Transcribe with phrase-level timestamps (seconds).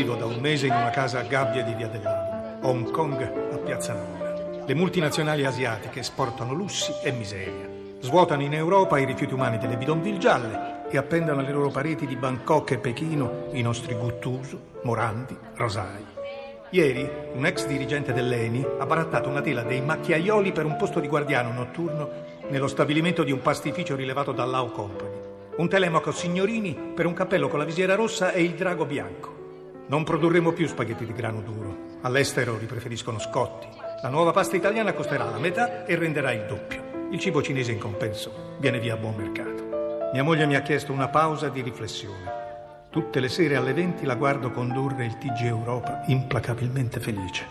[0.00, 3.20] Vivo da un mese in una casa a gabbia di Via del Lago, Hong Kong
[3.20, 4.64] a Piazza Nord.
[4.64, 7.68] Le multinazionali asiatiche esportano lussi e miseria.
[8.00, 12.16] Svuotano in Europa i rifiuti umani delle bidonville gialle e appendono alle loro pareti di
[12.16, 16.06] Bangkok e Pechino i nostri Guttuso, Morandi, Rosai.
[16.70, 21.08] Ieri un ex dirigente dell'ENI ha barattato una tela dei macchiaioli per un posto di
[21.08, 22.08] guardiano notturno
[22.48, 25.18] nello stabilimento di un pastificio rilevato dall'Au Company.
[25.56, 29.39] Un telemaco signorini per un cappello con la visiera rossa e il drago bianco.
[29.90, 31.98] Non produrremo più spaghetti di grano duro.
[32.02, 33.66] All'estero li preferiscono scotti.
[34.02, 37.08] La nuova pasta italiana costerà la metà e renderà il doppio.
[37.10, 40.10] Il cibo cinese in compenso viene via a buon mercato.
[40.12, 42.86] Mia moglie mi ha chiesto una pausa di riflessione.
[42.88, 47.44] Tutte le sere alle 20 la guardo condurre il TG Europa implacabilmente felice.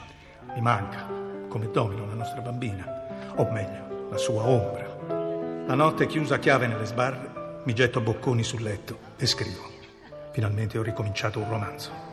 [0.55, 1.09] Mi manca,
[1.49, 5.65] come domino la nostra bambina, o meglio, la sua ombra.
[5.67, 9.69] La notte chiusa a chiave nelle sbarre, mi getto bocconi sul letto e scrivo.
[10.31, 12.08] Finalmente ho ricominciato un romanzo.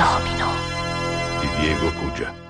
[0.00, 0.48] Domino.
[1.40, 2.49] di Diego Cugia.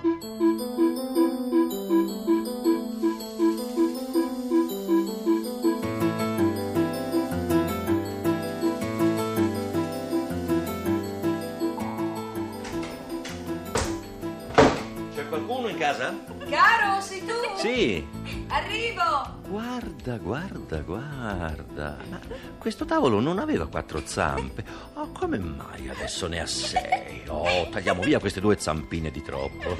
[15.45, 16.15] Qualcuno in casa?
[16.49, 17.33] Caro, sei tu?
[17.57, 18.07] Sì.
[18.49, 19.39] Arrivo!
[19.47, 21.97] Guarda, guarda, guarda.
[22.09, 22.19] Ma
[22.59, 24.65] questo tavolo non aveva quattro zampe.
[24.95, 27.23] Oh, come mai adesso ne ha sei?
[27.27, 29.77] Oh, tagliamo via queste due zampine di troppo.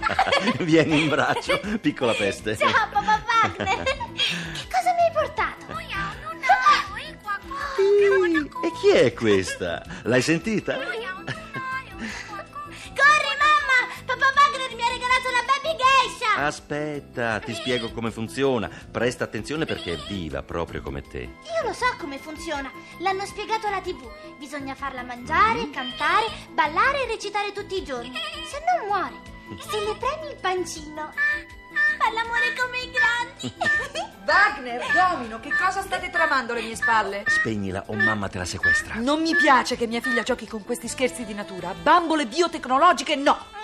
[0.64, 2.56] Vieni in braccio, piccola peste.
[2.56, 3.20] Ciao papà
[3.58, 3.82] Wagner!
[3.82, 5.58] che cosa mi hai portato?
[7.76, 9.82] Sì, E chi è questa?
[10.02, 10.74] L'hai sentita?
[10.74, 11.04] Corri
[16.46, 18.70] Aspetta, ti spiego come funziona.
[18.90, 21.18] Presta attenzione perché è viva proprio come te.
[21.18, 22.70] Io lo so come funziona.
[23.00, 24.08] L'hanno spiegato alla tv.
[24.38, 28.12] Bisogna farla mangiare, cantare, ballare e recitare tutti i giorni.
[28.46, 29.14] Se no muore.
[29.58, 31.12] Se le premi il pancino.
[31.98, 34.08] Fa l'amore come i grandi.
[34.26, 37.24] Wagner, Domino, che cosa state tramando alle mie spalle?
[37.26, 38.94] Spegnila o mamma te la sequestra.
[38.94, 41.74] Non mi piace che mia figlia giochi con questi scherzi di natura.
[41.74, 43.59] Bambole biotecnologiche, no!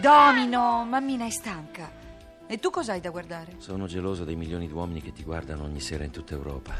[0.00, 1.90] Domino, mammina è stanca.
[2.46, 3.56] E tu cos'hai da guardare?
[3.58, 6.72] Sono geloso dei milioni di uomini che ti guardano ogni sera in tutta Europa.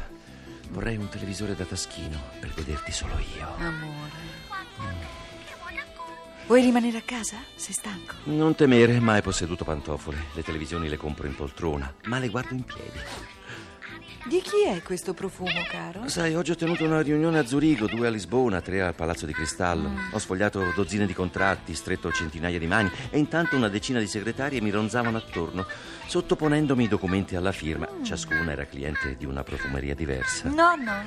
[0.69, 3.47] Vorrei un televisore da taschino per vederti solo io.
[3.57, 4.37] Amore.
[6.47, 7.37] Vuoi rimanere a casa?
[7.55, 8.15] Sei stanco?
[8.23, 10.17] Non temere, mai posseduto pantofole.
[10.33, 12.99] Le televisioni le compro in poltrona, ma le guardo in piedi.
[14.25, 16.07] Di chi è questo profumo, caro?
[16.09, 19.31] Sai, oggi ho tenuto una riunione a Zurigo, due a Lisbona, tre al Palazzo di
[19.33, 19.89] Cristallo.
[20.11, 24.59] Ho sfogliato dozzine di contratti, stretto centinaia di mani e intanto una decina di segretarie
[24.59, 25.65] mi ronzavano attorno,
[26.05, 27.87] sottoponendomi i documenti alla firma.
[28.03, 30.49] Ciascuna era cliente di una profumeria diversa.
[30.49, 31.01] No, no.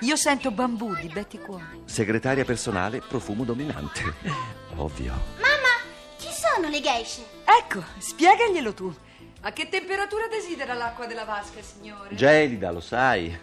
[0.00, 1.80] Io sento bambù di Betty Cuore.
[1.86, 4.02] Segretaria personale, profumo dominante.
[4.76, 5.12] Ovvio.
[5.36, 5.80] Mamma,
[6.18, 7.22] chi sono le geishe?
[7.44, 8.94] Ecco, spiegaglielo tu.
[9.42, 12.14] A che temperatura desidera l'acqua della vasca, signore?
[12.14, 13.34] Gelida, lo sai.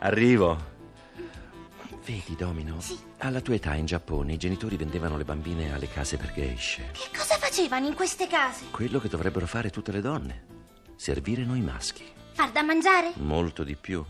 [0.00, 0.68] Arrivo.
[2.04, 2.76] Vedi, Domino?
[3.18, 6.90] Alla tua età in Giappone i genitori vendevano le bambine alle case per geishe.
[6.92, 8.66] Che cosa facevano in queste case?
[8.70, 10.44] Quello che dovrebbero fare tutte le donne.
[10.96, 12.04] Servire noi maschi.
[12.32, 13.12] Far da mangiare?
[13.16, 14.04] Molto di più.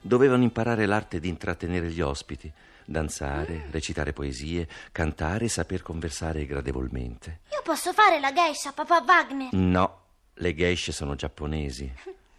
[0.00, 2.52] Dovevano imparare l'arte di intrattenere gli ospiti,
[2.84, 7.40] danzare, recitare poesie, cantare e saper conversare gradevolmente.
[7.52, 9.52] Io posso fare la geisha, papà Wagner?
[9.52, 10.01] No,
[10.34, 11.90] le geishe sono giapponesi.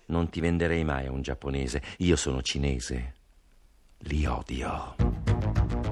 [0.06, 1.82] Non ti venderei mai a un giapponese.
[2.00, 3.14] Io sono cinese.
[4.00, 5.83] Li odio.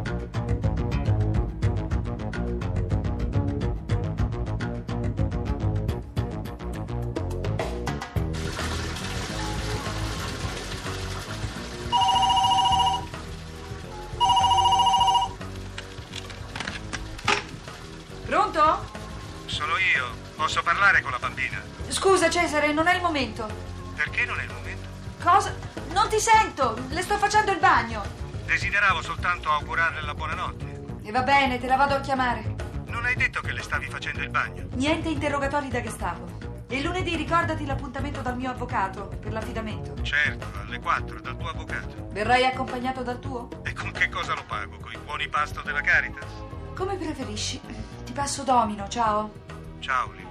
[20.42, 21.62] Posso parlare con la bambina?
[21.90, 23.48] Scusa, Cesare, non è il momento.
[23.94, 24.88] Perché non è il momento?
[25.22, 25.54] Cosa?
[25.92, 26.84] Non ti sento!
[26.90, 28.02] Le sto facendo il bagno.
[28.46, 31.00] Desideravo soltanto augurarle la buonanotte.
[31.04, 32.56] E va bene, te la vado a chiamare.
[32.88, 34.66] Non hai detto che le stavi facendo il bagno?
[34.72, 36.66] Niente interrogatori da Gestapo.
[36.68, 40.02] E lunedì ricordati l'appuntamento dal mio avvocato per l'affidamento.
[40.02, 42.08] Certo, alle 4 dal tuo avvocato.
[42.14, 43.48] Verrai accompagnato dal tuo?
[43.64, 44.76] E con che cosa lo pago?
[44.82, 46.32] Con i buoni pasto della Caritas?
[46.74, 47.62] Come preferisci.
[48.06, 49.32] Ti passo domino, ciao.
[49.80, 50.31] Ciao, Lilli.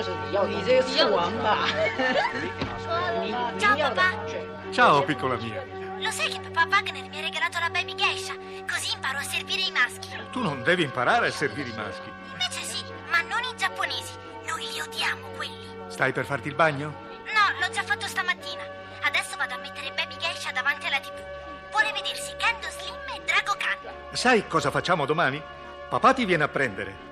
[0.00, 1.66] 这是你要你这个醋王八，
[3.20, 5.62] 你 Ciao 你要的 papà, 是 Ciao, piccola mia.
[5.98, 8.34] lo sai che papà Wagner mi ha regalato la baby geisha?
[8.68, 10.08] Così imparo a servire i maschi.
[10.30, 12.10] Tu non devi imparare a servire i maschi.
[12.32, 14.12] Invece sì, ma non i giapponesi.
[14.46, 15.66] Noi li odiamo quelli.
[15.88, 16.92] Stai per farti il bagno?
[17.32, 18.62] No, l'ho già fatto stamattina.
[19.02, 21.14] Adesso vado a mettere baby geisha davanti alla tv.
[21.70, 23.78] Vuole vedersi Kendo Slim e Drago Khan.
[24.12, 25.42] Sai cosa facciamo domani?
[25.88, 27.09] Papà ti viene a prendere.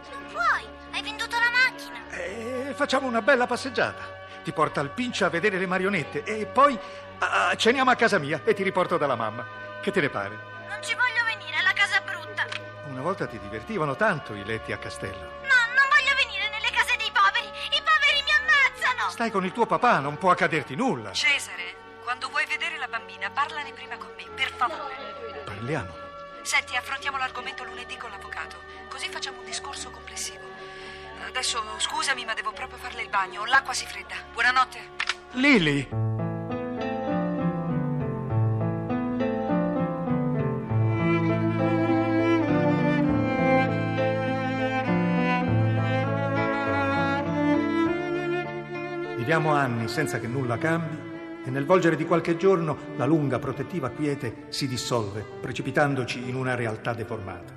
[2.80, 4.02] facciamo una bella passeggiata.
[4.42, 6.80] Ti porta al pincio a vedere le marionette e poi
[7.20, 9.46] ah, ceniamo a casa mia e ti riporto dalla mamma.
[9.82, 10.40] Che te ne pare?
[10.70, 12.48] Non ci voglio venire, la casa è brutta.
[12.88, 15.44] Una volta ti divertivano tanto i letti a castello.
[15.44, 17.48] No, non voglio venire nelle case dei poveri.
[17.48, 19.10] I poveri mi ammazzano.
[19.10, 21.12] Stai con il tuo papà, non può accaderti nulla.
[21.12, 24.96] Cesare, quando vuoi vedere la bambina, parlane prima con me, per favore.
[25.44, 26.08] Parliamo.
[26.44, 28.56] Senti, affrontiamo l'argomento lunedì con l'avvocato,
[28.88, 30.09] così facciamo un discorso complessivo.
[31.40, 33.46] Adesso scusami, ma devo proprio farle il bagno.
[33.46, 34.14] L'acqua si fredda.
[34.34, 34.78] Buonanotte.
[35.36, 35.88] Lily!
[49.16, 50.98] Viviamo anni senza che nulla cambi
[51.46, 56.56] e nel volgere di qualche giorno la lunga protettiva quiete si dissolve, precipitandoci in una
[56.56, 57.54] realtà deformata.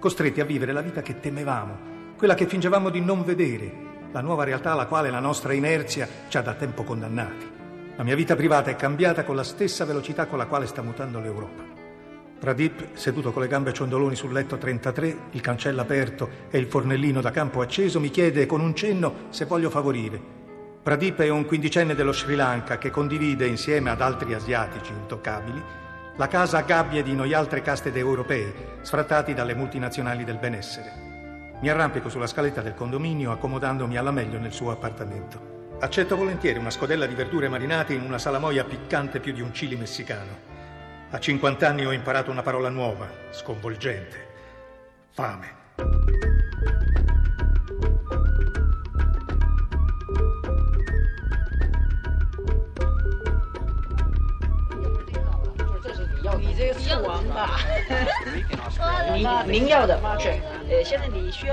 [0.00, 1.91] Costretti a vivere la vita che temevamo,
[2.22, 3.72] quella che fingevamo di non vedere,
[4.12, 7.50] la nuova realtà alla quale la nostra inerzia ci ha da tempo condannati.
[7.96, 11.18] La mia vita privata è cambiata con la stessa velocità con la quale sta mutando
[11.18, 11.64] l'Europa.
[12.38, 17.20] Pradip, seduto con le gambe ciondoloni sul letto 33, il cancello aperto e il fornellino
[17.20, 20.20] da campo acceso, mi chiede con un cenno se voglio favorire.
[20.80, 25.60] Pradip è un quindicenne dello Sri Lanka che condivide insieme ad altri asiatici intoccabili
[26.14, 31.11] la casa a gabbie di noi altre caste europee, sfrattati dalle multinazionali del benessere.
[31.62, 35.76] Mi arrampico sulla scaletta del condominio accomodandomi alla meglio nel suo appartamento.
[35.78, 39.76] Accetto volentieri una scodella di verdure marinate in una salamoia piccante più di un chili
[39.76, 40.50] messicano.
[41.10, 44.26] A 50 anni ho imparato una parola nuova, sconvolgente.
[45.12, 46.21] Fame.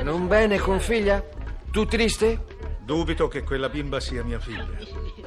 [0.02, 1.24] Non bene con figlia?
[1.72, 2.46] Tu triste?
[2.80, 4.68] Dubito che quella bimba sia mia figlia.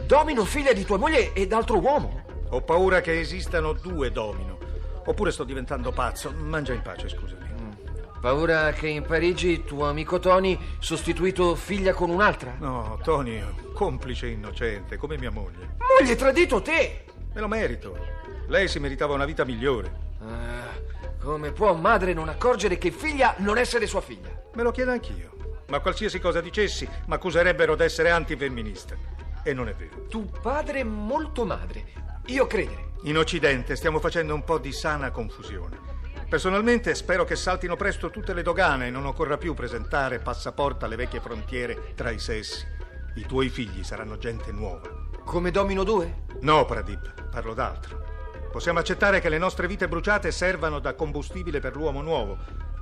[0.06, 2.24] Domino figlia di tua moglie e d'altro uomo.
[2.50, 4.58] Ho paura che esistano due domino.
[5.04, 6.32] Oppure sto diventando pazzo.
[6.36, 7.42] Mangia in pace, scusami.
[8.22, 12.54] Paura che in Parigi tuo amico Tony sostituito figlia con un'altra?
[12.60, 13.42] No, Tony,
[13.72, 15.74] complice innocente, come mia moglie.
[15.98, 17.06] Moglie tradito te!
[17.34, 17.96] Me lo merito.
[18.48, 20.10] Lei si meritava una vita migliore.
[20.20, 20.78] Ah,
[21.18, 24.28] come può madre non accorgere che figlia non essere sua figlia?
[24.54, 25.60] Me lo chiedo anch'io.
[25.68, 28.94] Ma qualsiasi cosa dicessi, mi accuserebbero d'essere antifemminista.
[29.42, 30.06] E non è vero.
[30.08, 31.84] Tu padre molto madre.
[32.26, 32.90] Io credere.
[33.04, 35.78] In Occidente stiamo facendo un po' di sana confusione.
[36.28, 40.96] Personalmente spero che saltino presto tutte le dogane e non occorra più presentare passaporto alle
[40.96, 42.64] vecchie frontiere tra i sessi.
[43.16, 44.88] I tuoi figli saranno gente nuova.
[45.24, 46.31] Come Domino 2?
[46.42, 48.02] No, Pradip, parlo d'altro.
[48.50, 52.36] Possiamo accettare che le nostre vite bruciate servano da combustibile per l'uomo nuovo,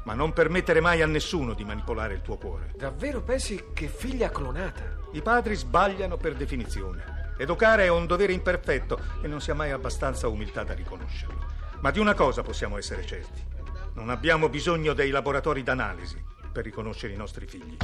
[0.05, 2.73] ma non permettere mai a nessuno di manipolare il tuo cuore.
[2.75, 4.97] Davvero pensi che figlia clonata?
[5.13, 7.35] I padri sbagliano per definizione.
[7.37, 11.45] Educare è un dovere imperfetto e non si ha mai abbastanza umiltà da riconoscerlo.
[11.81, 13.45] Ma di una cosa possiamo essere certi.
[13.93, 16.17] Non abbiamo bisogno dei laboratori d'analisi
[16.51, 17.77] per riconoscere i nostri figli.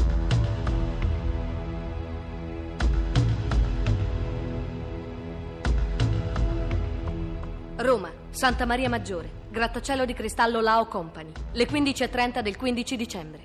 [7.79, 13.45] Roma, Santa Maria Maggiore, grattacielo di cristallo Lao Company, le 15.30 del 15 dicembre.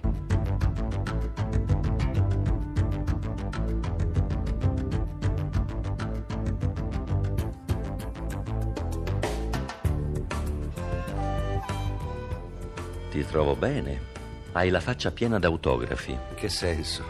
[13.09, 13.99] Ti trovo bene.
[14.53, 16.17] Hai la faccia piena d'autografi.
[16.35, 17.03] Che senso?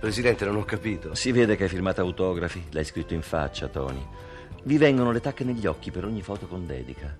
[0.00, 1.14] Presidente, non ho capito.
[1.14, 2.64] Si vede che hai firmato autografi.
[2.70, 4.04] L'hai scritto in faccia, Tony.
[4.66, 7.16] Vi vengono le tacche negli occhi per ogni foto con dedica.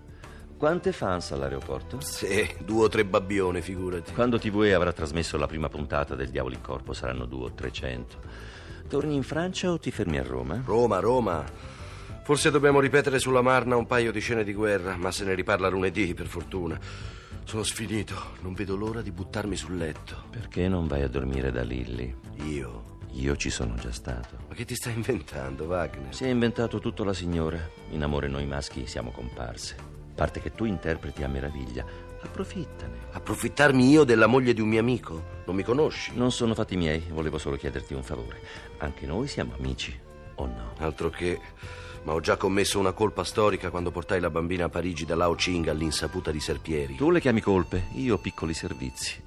[0.56, 2.00] Quante fans all'aeroporto?
[2.00, 4.12] Sì, due o tre babbione, figurati.
[4.12, 8.18] Quando TV avrà trasmesso la prima puntata del Diavolo in Corpo saranno due o trecento.
[8.88, 10.60] Torni in Francia o ti fermi a Roma?
[10.64, 11.44] Roma, Roma.
[12.24, 15.68] Forse dobbiamo ripetere sulla Marna un paio di scene di guerra, ma se ne riparla
[15.68, 16.76] lunedì, per fortuna.
[17.44, 18.16] Sono sfinito.
[18.40, 20.24] Non vedo l'ora di buttarmi sul letto.
[20.30, 22.12] Perché non vai a dormire da Lilly?
[22.42, 22.95] Io?
[23.12, 24.36] Io ci sono già stato.
[24.48, 26.14] Ma che ti stai inventando, Wagner?
[26.14, 27.58] Si è inventato tutto la signora.
[27.90, 29.76] In amore noi maschi siamo comparse.
[30.14, 31.84] Parte che tu interpreti a meraviglia.
[32.22, 33.08] Approfittane.
[33.12, 35.42] Approfittarmi io della moglie di un mio amico?
[35.46, 36.12] Non mi conosci?
[36.14, 38.40] Non sono fatti miei, volevo solo chiederti un favore.
[38.78, 39.98] Anche noi siamo amici,
[40.34, 40.72] o no?
[40.78, 41.40] Altro che.
[42.04, 45.34] Ma ho già commesso una colpa storica quando portai la bambina a Parigi da Lao
[45.34, 46.96] Ching all'insaputa di Serpieri.
[46.96, 49.22] Tu le chiami colpe, io piccoli servizi.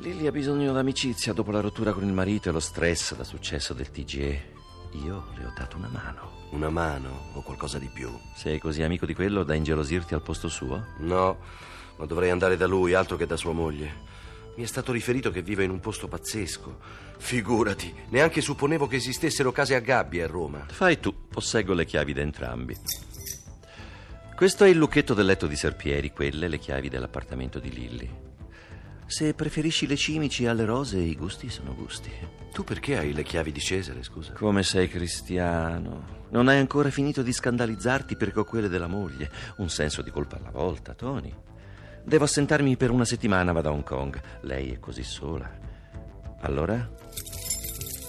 [0.00, 3.74] Lily ha bisogno d'amicizia dopo la rottura con il marito e lo stress da successo
[3.74, 4.52] del TGE.
[4.92, 6.46] Io le ho dato una mano.
[6.50, 8.08] Una mano o qualcosa di più?
[8.36, 10.94] Sei così amico di quello da ingelosirti al posto suo?
[10.98, 11.38] No,
[11.96, 14.06] ma dovrei andare da lui, altro che da sua moglie.
[14.54, 16.78] Mi è stato riferito che vive in un posto pazzesco.
[17.18, 20.64] Figurati, neanche supponevo che esistessero case a gabbie a Roma.
[20.68, 22.76] Fai tu, posseggo le chiavi da entrambi.
[24.36, 28.27] Questo è il lucchetto del letto di Serpieri, quelle le chiavi dell'appartamento di Lilly.
[29.08, 32.12] Se preferisci le cimici alle rose, i gusti sono gusti.
[32.52, 34.34] Tu perché hai le chiavi di Cesare, scusa?
[34.34, 36.26] Come sei cristiano?
[36.28, 39.30] Non hai ancora finito di scandalizzarti perché ho quelle della moglie.
[39.56, 41.34] Un senso di colpa alla volta, Tony.
[42.04, 44.20] Devo assentarmi per una settimana, vado a Hong Kong.
[44.42, 45.50] Lei è così sola.
[46.42, 46.86] Allora?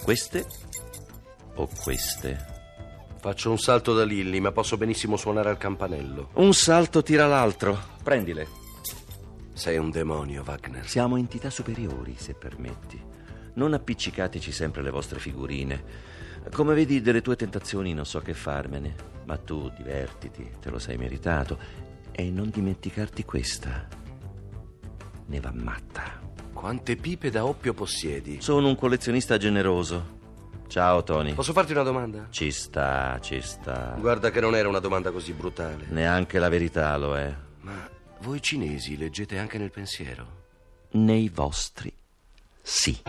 [0.02, 0.46] Queste
[1.54, 2.44] o queste?
[3.18, 6.28] Faccio un salto da Lilly, ma posso benissimo suonare al campanello.
[6.34, 7.78] Un salto tira l'altro.
[8.02, 8.68] Prendile.
[9.60, 10.88] Sei un demonio, Wagner.
[10.88, 12.98] Siamo entità superiori, se permetti.
[13.56, 15.84] Non appiccicateci sempre le vostre figurine.
[16.50, 18.94] Come vedi, delle tue tentazioni non so che farmene,
[19.26, 21.58] ma tu divertiti, te lo sei meritato.
[22.10, 23.86] E non dimenticarti questa.
[25.26, 26.18] Ne va matta.
[26.54, 28.40] Quante pipe da oppio possiedi?
[28.40, 30.18] Sono un collezionista generoso.
[30.68, 31.34] Ciao, Tony.
[31.34, 32.28] Posso farti una domanda?
[32.30, 33.94] Ci sta, ci sta.
[33.98, 35.84] Guarda che non era una domanda così brutale.
[35.90, 37.36] Neanche la verità lo è.
[37.60, 40.38] Ma voi cinesi leggete anche nel pensiero?
[40.92, 41.92] Nei vostri,
[42.62, 43.02] sì.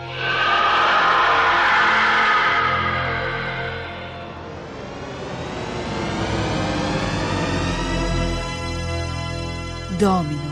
[9.98, 10.50] Domino.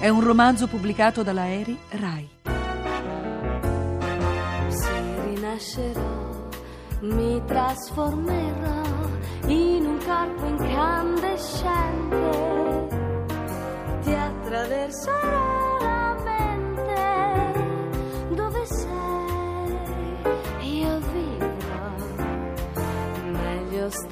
[0.00, 2.28] È un romanzo pubblicato dalla Eri Rai.
[4.68, 6.48] Se rinascerò,
[7.02, 8.82] mi trasformerò
[9.46, 12.07] in un corpo incandescente.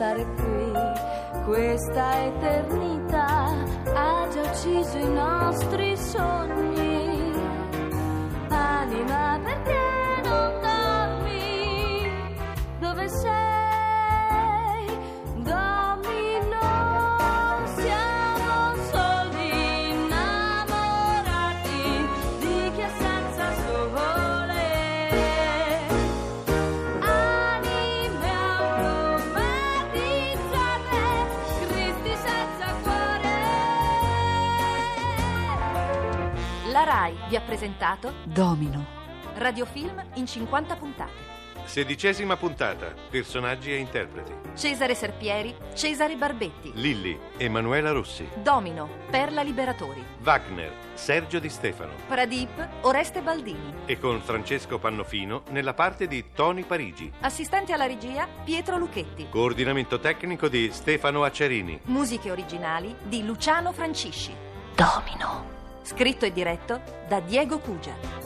[0.07, 0.73] Stare qui,
[1.45, 3.47] questa eternità
[3.93, 7.33] ha già ucciso i nostri sogni.
[8.49, 9.96] Anima, perché
[37.29, 38.85] vi ha presentato Domino.
[39.35, 41.35] Radiofilm in 50 puntate.
[41.65, 42.95] Sedicesima puntata.
[43.11, 44.33] Personaggi e interpreti.
[44.55, 46.71] Cesare Serpieri, Cesare Barbetti.
[46.75, 48.27] Lilli, Emanuela Rossi.
[48.37, 50.03] Domino, Perla Liberatori.
[50.23, 51.93] Wagner, Sergio Di Stefano.
[52.07, 53.75] Pradip, Oreste Baldini.
[53.85, 57.13] E con Francesco Pannofino nella parte di Tony Parigi.
[57.21, 59.27] Assistente alla regia, Pietro Lucchetti.
[59.29, 61.81] Coordinamento tecnico di Stefano Acciarini.
[61.87, 64.33] Musiche originali di Luciano Francisci.
[64.77, 65.56] Domino.
[65.87, 68.26] Scritto e diretto da Diego Cugia.